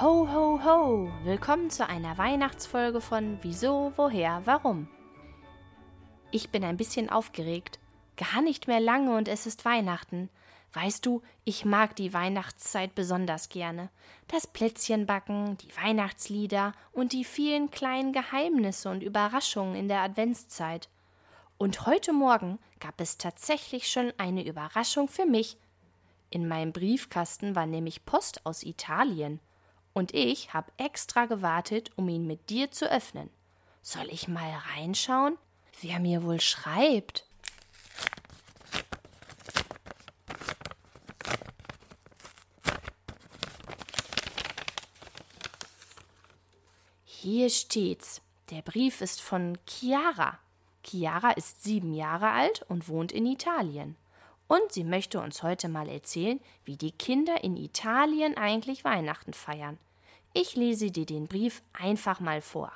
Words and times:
Ho, 0.00 0.28
ho, 0.32 0.60
ho! 0.64 1.10
Willkommen 1.24 1.70
zu 1.70 1.84
einer 1.84 2.16
Weihnachtsfolge 2.18 3.00
von 3.00 3.36
Wieso, 3.42 3.92
Woher, 3.96 4.42
Warum. 4.44 4.86
Ich 6.30 6.50
bin 6.50 6.62
ein 6.62 6.76
bisschen 6.76 7.10
aufgeregt. 7.10 7.80
Gar 8.16 8.40
nicht 8.42 8.68
mehr 8.68 8.78
lange 8.78 9.16
und 9.16 9.26
es 9.26 9.44
ist 9.44 9.64
Weihnachten. 9.64 10.30
Weißt 10.72 11.04
du, 11.04 11.22
ich 11.44 11.64
mag 11.64 11.96
die 11.96 12.12
Weihnachtszeit 12.12 12.94
besonders 12.94 13.48
gerne. 13.48 13.90
Das 14.28 14.46
Plätzchenbacken, 14.46 15.56
die 15.56 15.76
Weihnachtslieder 15.76 16.74
und 16.92 17.12
die 17.12 17.24
vielen 17.24 17.72
kleinen 17.72 18.12
Geheimnisse 18.12 18.90
und 18.90 19.02
Überraschungen 19.02 19.74
in 19.74 19.88
der 19.88 20.02
Adventszeit. 20.02 20.88
Und 21.56 21.86
heute 21.86 22.12
Morgen 22.12 22.60
gab 22.78 23.00
es 23.00 23.18
tatsächlich 23.18 23.90
schon 23.90 24.12
eine 24.16 24.46
Überraschung 24.46 25.08
für 25.08 25.26
mich. 25.26 25.56
In 26.30 26.46
meinem 26.46 26.72
Briefkasten 26.72 27.56
war 27.56 27.66
nämlich 27.66 28.04
Post 28.04 28.46
aus 28.46 28.62
Italien. 28.62 29.40
Und 29.92 30.14
ich 30.14 30.54
habe 30.54 30.70
extra 30.76 31.26
gewartet, 31.26 31.90
um 31.96 32.08
ihn 32.08 32.26
mit 32.26 32.50
dir 32.50 32.70
zu 32.70 32.90
öffnen. 32.90 33.30
Soll 33.82 34.08
ich 34.10 34.28
mal 34.28 34.50
reinschauen? 34.76 35.38
Wer 35.80 36.00
mir 36.00 36.22
wohl 36.22 36.40
schreibt? 36.40 37.24
Hier 47.04 47.50
steht's. 47.50 48.20
Der 48.50 48.62
Brief 48.62 49.00
ist 49.00 49.20
von 49.20 49.58
Chiara. 49.66 50.38
Chiara 50.82 51.32
ist 51.32 51.62
sieben 51.62 51.92
Jahre 51.92 52.30
alt 52.30 52.64
und 52.68 52.88
wohnt 52.88 53.12
in 53.12 53.26
Italien. 53.26 53.96
Und 54.48 54.72
sie 54.72 54.84
möchte 54.84 55.20
uns 55.20 55.42
heute 55.42 55.68
mal 55.68 55.88
erzählen, 55.88 56.40
wie 56.64 56.76
die 56.76 56.92
Kinder 56.92 57.44
in 57.44 57.56
Italien 57.56 58.36
eigentlich 58.36 58.82
Weihnachten 58.82 59.34
feiern. 59.34 59.78
Ich 60.32 60.56
lese 60.56 60.90
dir 60.90 61.06
den 61.06 61.26
Brief 61.26 61.62
einfach 61.72 62.18
mal 62.18 62.40
vor. 62.40 62.72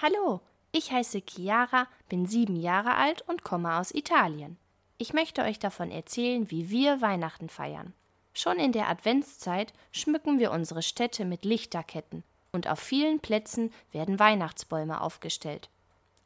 Hallo, 0.00 0.40
ich 0.72 0.92
heiße 0.92 1.22
Chiara, 1.28 1.86
bin 2.08 2.26
sieben 2.26 2.56
Jahre 2.56 2.94
alt 2.94 3.22
und 3.28 3.42
komme 3.42 3.76
aus 3.76 3.92
Italien. 3.92 4.56
Ich 4.98 5.12
möchte 5.12 5.42
euch 5.42 5.58
davon 5.58 5.90
erzählen, 5.90 6.50
wie 6.50 6.70
wir 6.70 7.00
Weihnachten 7.00 7.48
feiern. 7.48 7.92
Schon 8.32 8.58
in 8.58 8.72
der 8.72 8.88
Adventszeit 8.88 9.72
schmücken 9.90 10.38
wir 10.38 10.52
unsere 10.52 10.82
Städte 10.82 11.24
mit 11.24 11.44
Lichterketten 11.44 12.22
und 12.52 12.68
auf 12.68 12.78
vielen 12.78 13.18
Plätzen 13.20 13.72
werden 13.92 14.18
Weihnachtsbäume 14.18 15.00
aufgestellt. 15.00 15.68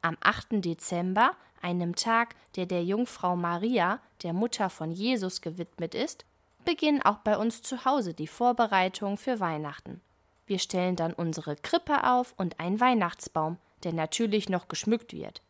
Am 0.01 0.17
8. 0.21 0.63
Dezember, 0.63 1.35
einem 1.61 1.95
Tag, 1.95 2.35
der 2.55 2.65
der 2.65 2.83
Jungfrau 2.83 3.35
Maria, 3.35 3.99
der 4.23 4.33
Mutter 4.33 4.69
von 4.69 4.91
Jesus, 4.91 5.41
gewidmet 5.41 5.95
ist, 5.95 6.25
beginnen 6.63 7.01
auch 7.01 7.17
bei 7.19 7.37
uns 7.37 7.61
zu 7.61 7.85
Hause 7.85 8.13
die 8.13 8.27
Vorbereitungen 8.27 9.17
für 9.17 9.39
Weihnachten. 9.39 10.01
Wir 10.47 10.59
stellen 10.59 10.95
dann 10.95 11.13
unsere 11.13 11.55
Krippe 11.55 12.03
auf 12.03 12.33
und 12.37 12.59
einen 12.59 12.79
Weihnachtsbaum, 12.79 13.57
der 13.83 13.93
natürlich 13.93 14.49
noch 14.49 14.67
geschmückt 14.67 15.13
wird. 15.13 15.41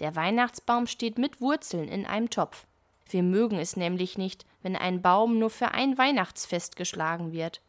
Der 0.00 0.16
Weihnachtsbaum 0.16 0.86
steht 0.86 1.18
mit 1.18 1.40
Wurzeln 1.40 1.88
in 1.88 2.04
einem 2.06 2.30
Topf. 2.30 2.66
Wir 3.08 3.22
mögen 3.22 3.58
es 3.58 3.76
nämlich 3.76 4.18
nicht, 4.18 4.44
wenn 4.62 4.76
ein 4.76 5.02
Baum 5.02 5.38
nur 5.38 5.50
für 5.50 5.72
ein 5.72 5.96
Weihnachtsfest 5.98 6.76
geschlagen 6.76 7.32
wird. 7.32 7.60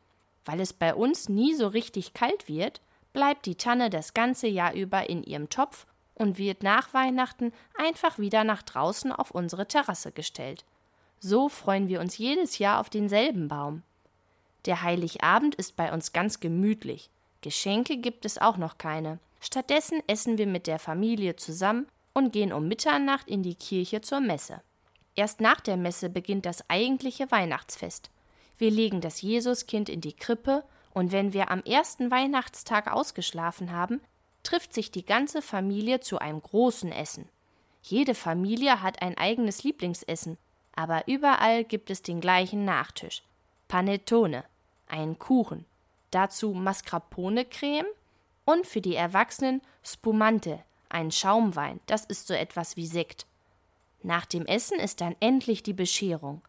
Weil 0.43 0.59
es 0.59 0.73
bei 0.73 0.95
uns 0.95 1.29
nie 1.29 1.53
so 1.53 1.67
richtig 1.67 2.13
kalt 2.13 2.47
wird, 2.47 2.81
bleibt 3.13 3.45
die 3.45 3.55
Tanne 3.55 3.89
das 3.89 4.13
ganze 4.13 4.47
Jahr 4.47 4.73
über 4.73 5.09
in 5.09 5.23
ihrem 5.23 5.49
Topf 5.49 5.85
und 6.15 6.37
wird 6.37 6.63
nach 6.63 6.93
Weihnachten 6.93 7.53
einfach 7.77 8.17
wieder 8.17 8.43
nach 8.43 8.63
draußen 8.63 9.11
auf 9.11 9.31
unsere 9.31 9.67
Terrasse 9.67 10.11
gestellt. 10.11 10.65
So 11.19 11.49
freuen 11.49 11.87
wir 11.87 11.99
uns 11.99 12.17
jedes 12.17 12.57
Jahr 12.57 12.79
auf 12.79 12.89
denselben 12.89 13.47
Baum. 13.47 13.83
Der 14.65 14.81
Heiligabend 14.81 15.55
ist 15.55 15.75
bei 15.75 15.93
uns 15.93 16.11
ganz 16.13 16.39
gemütlich. 16.39 17.09
Geschenke 17.41 17.97
gibt 17.97 18.25
es 18.25 18.39
auch 18.39 18.57
noch 18.57 18.77
keine. 18.77 19.19
Stattdessen 19.39 20.01
essen 20.07 20.37
wir 20.37 20.47
mit 20.47 20.65
der 20.65 20.79
Familie 20.79 21.35
zusammen 21.35 21.87
und 22.13 22.33
gehen 22.33 22.51
um 22.51 22.67
Mitternacht 22.67 23.27
in 23.27 23.43
die 23.43 23.55
Kirche 23.55 24.01
zur 24.01 24.21
Messe. 24.21 24.61
Erst 25.15 25.41
nach 25.41 25.61
der 25.61 25.77
Messe 25.77 26.09
beginnt 26.09 26.45
das 26.45 26.67
eigentliche 26.69 27.29
Weihnachtsfest. 27.31 28.09
Wir 28.57 28.71
legen 28.71 29.01
das 29.01 29.21
Jesuskind 29.21 29.89
in 29.89 30.01
die 30.01 30.13
Krippe 30.13 30.63
und 30.93 31.11
wenn 31.11 31.33
wir 31.33 31.51
am 31.51 31.61
ersten 31.63 32.09
Weihnachtstag 32.09 32.91
ausgeschlafen 32.91 33.71
haben, 33.71 34.01
trifft 34.45 34.73
sich 34.73 34.91
die 34.91 35.05
ganze 35.05 35.41
Familie 35.41 35.99
zu 35.99 36.19
einem 36.19 36.41
großen 36.41 36.91
Essen. 36.91 37.27
Jede 37.81 38.15
Familie 38.15 38.81
hat 38.81 39.01
ein 39.01 39.17
eigenes 39.17 39.63
Lieblingsessen, 39.63 40.37
aber 40.75 41.07
überall 41.07 41.63
gibt 41.63 41.89
es 41.89 42.01
den 42.01 42.21
gleichen 42.21 42.65
Nachtisch. 42.65 43.23
Panettone, 43.67 44.43
einen 44.87 45.19
Kuchen, 45.19 45.65
dazu 46.11 46.53
Mascarpone-Creme 46.53 47.87
und 48.45 48.65
für 48.65 48.81
die 48.81 48.95
Erwachsenen 48.95 49.61
Spumante, 49.83 50.63
ein 50.89 51.11
Schaumwein, 51.11 51.79
das 51.87 52.05
ist 52.05 52.27
so 52.27 52.33
etwas 52.33 52.77
wie 52.77 52.87
Sekt. 52.87 53.25
Nach 54.03 54.25
dem 54.25 54.45
Essen 54.45 54.79
ist 54.79 55.01
dann 55.01 55.15
endlich 55.19 55.63
die 55.63 55.73
Bescherung. 55.73 56.41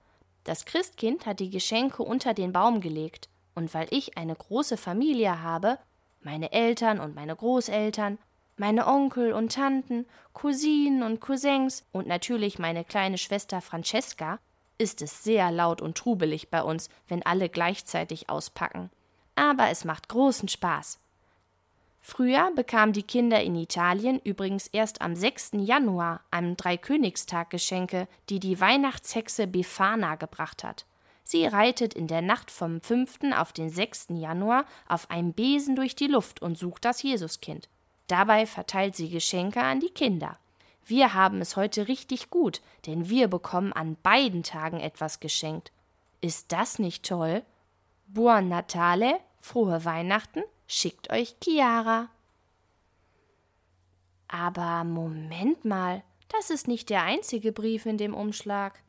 Das 0.44 0.66
Christkind 0.66 1.26
hat 1.26 1.40
die 1.40 1.50
Geschenke 1.50 2.02
unter 2.02 2.34
den 2.34 2.52
Baum 2.52 2.80
gelegt, 2.80 3.28
und 3.54 3.72
weil 3.72 3.88
ich 3.90 4.18
eine 4.18 4.34
große 4.34 4.76
Familie 4.76 5.42
habe, 5.42 5.78
meine 6.20 6.52
Eltern 6.52 7.00
und 7.00 7.14
meine 7.14 7.36
Großeltern, 7.36 8.18
meine 8.56 8.86
Onkel 8.86 9.32
und 9.32 9.52
Tanten, 9.52 10.06
Cousinen 10.32 11.02
und 11.02 11.20
Cousins 11.20 11.84
und 11.92 12.06
natürlich 12.06 12.58
meine 12.58 12.84
kleine 12.84 13.18
Schwester 13.18 13.60
Francesca, 13.60 14.38
ist 14.78 15.02
es 15.02 15.24
sehr 15.24 15.50
laut 15.50 15.80
und 15.80 15.96
trubelig 15.96 16.50
bei 16.50 16.62
uns, 16.62 16.88
wenn 17.08 17.24
alle 17.24 17.48
gleichzeitig 17.48 18.28
auspacken. 18.28 18.90
Aber 19.34 19.70
es 19.70 19.84
macht 19.84 20.08
großen 20.08 20.48
Spaß. 20.48 20.98
Früher 22.00 22.52
bekamen 22.54 22.92
die 22.92 23.02
Kinder 23.02 23.42
in 23.42 23.56
Italien 23.56 24.20
übrigens 24.22 24.68
erst 24.68 25.02
am 25.02 25.16
6. 25.16 25.52
Januar, 25.54 26.20
am 26.30 26.56
Dreikönigstag, 26.56 27.50
Geschenke, 27.50 28.06
die 28.28 28.38
die 28.38 28.60
Weihnachtshexe 28.60 29.46
Befana 29.46 30.14
gebracht 30.14 30.62
hat. 30.62 30.86
Sie 31.28 31.44
reitet 31.44 31.92
in 31.92 32.06
der 32.06 32.22
Nacht 32.22 32.52
vom 32.52 32.80
5. 32.80 33.32
auf 33.36 33.52
den 33.52 33.68
6. 33.68 34.10
Januar 34.10 34.64
auf 34.88 35.10
einem 35.10 35.32
Besen 35.32 35.74
durch 35.74 35.96
die 35.96 36.06
Luft 36.06 36.40
und 36.40 36.56
sucht 36.56 36.84
das 36.84 37.02
Jesuskind. 37.02 37.68
Dabei 38.06 38.46
verteilt 38.46 38.94
sie 38.94 39.10
Geschenke 39.10 39.60
an 39.60 39.80
die 39.80 39.90
Kinder. 39.90 40.38
Wir 40.84 41.14
haben 41.14 41.40
es 41.40 41.56
heute 41.56 41.88
richtig 41.88 42.30
gut, 42.30 42.60
denn 42.86 43.08
wir 43.08 43.26
bekommen 43.26 43.72
an 43.72 43.96
beiden 44.04 44.44
Tagen 44.44 44.78
etwas 44.78 45.18
geschenkt. 45.18 45.72
Ist 46.20 46.52
das 46.52 46.78
nicht 46.78 47.04
toll? 47.04 47.42
Buon 48.06 48.48
Natale, 48.48 49.18
frohe 49.40 49.84
Weihnachten 49.84 50.44
schickt 50.68 51.10
euch 51.10 51.34
Chiara. 51.42 52.08
Aber 54.28 54.84
Moment 54.84 55.64
mal, 55.64 56.04
das 56.28 56.50
ist 56.50 56.68
nicht 56.68 56.88
der 56.88 57.02
einzige 57.02 57.50
Brief 57.50 57.84
in 57.84 57.98
dem 57.98 58.14
Umschlag. 58.14 58.80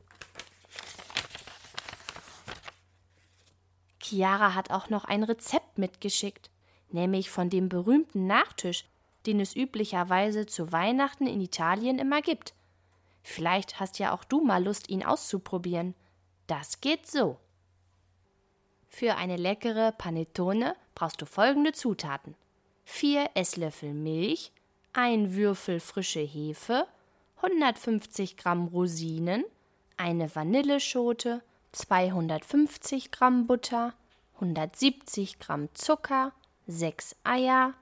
Chiara 4.08 4.54
hat 4.54 4.70
auch 4.70 4.88
noch 4.88 5.04
ein 5.04 5.22
Rezept 5.22 5.78
mitgeschickt, 5.78 6.50
nämlich 6.90 7.30
von 7.30 7.50
dem 7.50 7.68
berühmten 7.68 8.26
Nachtisch, 8.26 8.84
den 9.26 9.40
es 9.40 9.54
üblicherweise 9.54 10.46
zu 10.46 10.72
Weihnachten 10.72 11.26
in 11.26 11.40
Italien 11.40 11.98
immer 11.98 12.22
gibt. 12.22 12.54
Vielleicht 13.22 13.78
hast 13.78 13.98
ja 13.98 14.14
auch 14.14 14.24
du 14.24 14.40
mal 14.42 14.64
Lust, 14.64 14.88
ihn 14.88 15.04
auszuprobieren. 15.04 15.94
Das 16.46 16.80
geht 16.80 17.06
so. 17.06 17.38
Für 18.88 19.16
eine 19.16 19.36
leckere 19.36 19.92
Panettone 19.92 20.74
brauchst 20.94 21.20
du 21.20 21.26
folgende 21.26 21.72
Zutaten: 21.72 22.34
4 22.84 23.30
Esslöffel 23.34 23.92
Milch, 23.92 24.52
ein 24.94 25.34
Würfel 25.34 25.78
frische 25.78 26.20
Hefe, 26.20 26.86
150 27.42 28.38
Gramm 28.38 28.68
Rosinen, 28.68 29.44
eine 29.98 30.34
Vanilleschote, 30.34 31.42
250 31.72 33.10
Gramm 33.10 33.46
Butter, 33.46 33.92
170 34.40 35.40
Gramm 35.40 35.68
Zucker, 35.74 36.32
6 36.68 37.16
Eier, 37.24 37.74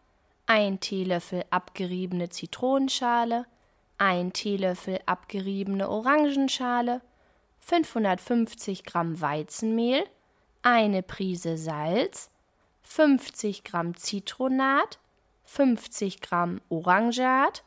1 0.47 0.81
Teelöffel 0.81 1.45
abgeriebene 1.51 2.31
Zitronenschale, 2.31 3.45
1 3.99 4.33
Teelöffel 4.33 5.01
abgeriebene 5.05 5.87
Orangenschale, 5.91 7.03
550 7.61 8.85
Gramm 8.85 9.21
Weizenmehl, 9.21 10.03
eine 10.63 11.03
Prise 11.03 11.59
Salz, 11.59 12.31
50 12.85 13.63
Gramm 13.63 13.95
Zitronat, 13.95 14.99
50 15.45 16.23
Gramm 16.23 16.63
Orangeat 16.71 17.65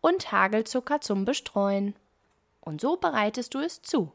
und 0.00 0.32
Hagelzucker 0.32 1.02
zum 1.02 1.26
Bestreuen. 1.26 1.94
Und 2.62 2.80
so 2.80 2.96
bereitest 2.96 3.52
du 3.52 3.58
es 3.58 3.82
zu. 3.82 4.12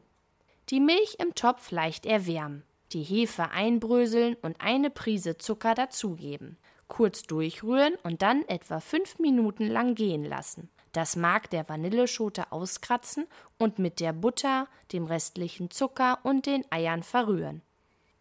Die 0.70 0.80
Milch 0.80 1.16
im 1.20 1.36
Topf 1.36 1.70
leicht 1.70 2.06
erwärmen, 2.06 2.64
die 2.92 3.02
Hefe 3.02 3.50
einbröseln 3.50 4.36
und 4.42 4.60
eine 4.60 4.90
Prise 4.90 5.38
Zucker 5.38 5.74
dazugeben. 5.74 6.56
Kurz 6.88 7.22
durchrühren 7.22 7.94
und 8.04 8.22
dann 8.22 8.46
etwa 8.46 8.80
fünf 8.80 9.18
Minuten 9.18 9.66
lang 9.66 9.94
gehen 9.94 10.24
lassen. 10.24 10.70
Das 10.92 11.16
Mark 11.16 11.50
der 11.50 11.68
Vanilleschote 11.68 12.52
auskratzen 12.52 13.26
und 13.58 13.78
mit 13.78 14.00
der 14.00 14.12
Butter, 14.12 14.68
dem 14.92 15.04
restlichen 15.04 15.70
Zucker 15.70 16.20
und 16.22 16.46
den 16.46 16.64
Eiern 16.70 17.02
verrühren. 17.02 17.60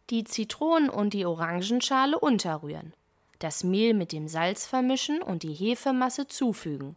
Die 0.10 0.24
Zitronen 0.24 0.90
und 0.90 1.14
die 1.14 1.26
Orangenschale 1.26 2.20
unterrühren. 2.20 2.94
Das 3.40 3.64
Mehl 3.64 3.94
mit 3.94 4.12
dem 4.12 4.28
Salz 4.28 4.66
vermischen 4.66 5.22
und 5.22 5.44
die 5.44 5.54
Hefemasse 5.54 6.28
zufügen. 6.28 6.96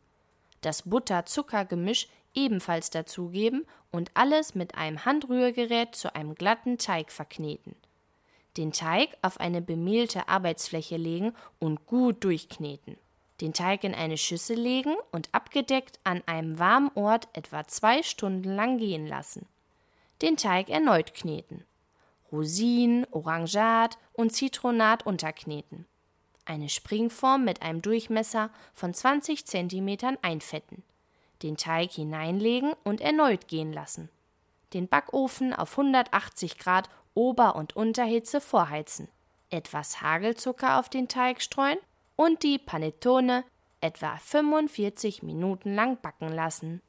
Das 0.62 0.82
Butter-Zucker-Gemisch 0.82 2.09
ebenfalls 2.38 2.90
dazugeben 2.90 3.67
und 3.90 4.11
alles 4.14 4.55
mit 4.55 4.76
einem 4.76 5.05
Handrührgerät 5.05 5.94
zu 5.96 6.14
einem 6.14 6.37
glatten 6.37 6.79
Teig 6.79 7.11
verkneten. 7.11 7.75
Den 8.56 8.73
Teig 8.73 9.11
auf 9.23 9.40
eine 9.40 9.61
bemehlte 9.61 10.29
Arbeitsfläche 10.29 10.96
legen 10.96 11.35
und 11.58 11.87
gut 11.87 12.23
durchkneten. 12.25 12.96
Den 13.40 13.52
Teig 13.52 13.85
in 13.85 13.94
eine 13.94 14.17
Schüssel 14.17 14.58
legen 14.58 14.94
und 15.12 15.29
abgedeckt 15.32 16.00
an 16.05 16.23
einem 16.26 16.58
warmen 16.58 16.90
Ort 16.94 17.29
etwa 17.35 17.67
zwei 17.67 18.02
Stunden 18.02 18.55
lang 18.55 18.79
gehen 18.79 19.06
lassen. 19.06 19.46
Den 20.23 20.37
Teig 20.37 20.69
erneut 20.70 21.14
kneten. 21.14 21.64
Rosinen, 22.32 23.06
Orangat 23.11 23.96
und 24.12 24.32
Zitronat 24.32 25.06
unterkneten. 25.06 25.87
Eine 26.44 26.69
Springform 26.69 27.44
mit 27.44 27.62
einem 27.62 27.82
Durchmesser 27.82 28.50
von 28.75 28.93
20 28.93 29.46
cm 29.46 30.19
einfetten. 30.23 30.82
Den 31.43 31.56
Teig 31.56 31.93
hineinlegen 31.93 32.73
und 32.85 33.00
erneut 33.00 33.49
gehen 33.49 33.73
lassen. 33.73 34.08
Den 34.75 34.88
Backofen 34.88 35.55
auf 35.55 35.73
180 35.73 36.58
Grad 36.58 36.88
Ober- 37.14 37.56
und 37.56 37.76
Unterhitze 37.76 38.40
vorheizen. 38.40 39.08
Etwas 39.50 40.02
Hagelzucker 40.02 40.79
auf 40.79 40.88
den 40.88 41.08
Teig 41.08 41.40
streuen 41.40 41.79
und 42.17 42.43
die 42.43 42.58
Panettone 42.58 43.44
etwa 43.81 44.17
45 44.17 45.23
Minuten 45.23 45.75
lang 45.75 46.00
backen 46.00 46.29
lassen. 46.29 46.82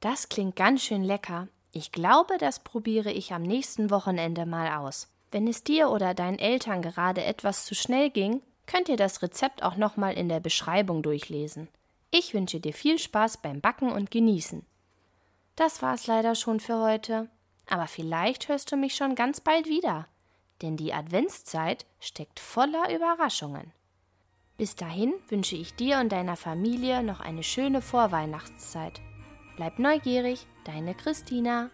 Das 0.00 0.28
klingt 0.28 0.56
ganz 0.56 0.82
schön 0.82 1.02
lecker. 1.02 1.48
Ich 1.72 1.92
glaube, 1.92 2.38
das 2.38 2.60
probiere 2.60 3.10
ich 3.10 3.32
am 3.32 3.42
nächsten 3.42 3.90
Wochenende 3.90 4.46
mal 4.46 4.78
aus. 4.78 5.08
Wenn 5.30 5.46
es 5.46 5.64
dir 5.64 5.90
oder 5.90 6.14
deinen 6.14 6.38
Eltern 6.38 6.80
gerade 6.80 7.24
etwas 7.24 7.66
zu 7.66 7.74
schnell 7.74 8.10
ging, 8.10 8.40
könnt 8.66 8.88
ihr 8.88 8.96
das 8.96 9.22
Rezept 9.22 9.62
auch 9.62 9.76
nochmal 9.76 10.14
in 10.14 10.28
der 10.28 10.40
Beschreibung 10.40 11.02
durchlesen. 11.02 11.68
Ich 12.10 12.32
wünsche 12.34 12.60
dir 12.60 12.72
viel 12.72 12.98
Spaß 12.98 13.42
beim 13.42 13.60
Backen 13.60 13.92
und 13.92 14.10
Genießen. 14.10 14.64
Das 15.56 15.82
war's 15.82 16.06
leider 16.06 16.34
schon 16.34 16.60
für 16.60 16.80
heute, 16.80 17.28
aber 17.66 17.86
vielleicht 17.86 18.48
hörst 18.48 18.72
du 18.72 18.76
mich 18.76 18.94
schon 18.94 19.14
ganz 19.14 19.40
bald 19.40 19.66
wieder, 19.66 20.08
denn 20.62 20.76
die 20.76 20.94
Adventszeit 20.94 21.84
steckt 22.00 22.40
voller 22.40 22.94
Überraschungen. 22.94 23.72
Bis 24.56 24.74
dahin 24.74 25.12
wünsche 25.28 25.56
ich 25.56 25.74
dir 25.74 25.98
und 25.98 26.10
deiner 26.10 26.36
Familie 26.36 27.02
noch 27.02 27.20
eine 27.20 27.42
schöne 27.42 27.82
Vorweihnachtszeit. 27.82 29.00
Bleib 29.56 29.78
neugierig, 29.78 30.46
deine 30.64 30.94
Christina. 30.94 31.70